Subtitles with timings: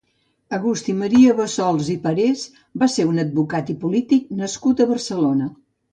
[0.57, 2.45] Agustí Maria Bassols i Parés
[2.85, 5.53] va ser un advocat i polític nascut a Barcelona.